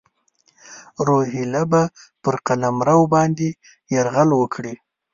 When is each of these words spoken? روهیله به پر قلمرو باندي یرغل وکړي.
روهیله 1.07 1.63
به 1.71 1.81
پر 2.21 2.35
قلمرو 2.47 2.99
باندي 3.13 3.49
یرغل 3.93 4.29
وکړي. 4.35 4.73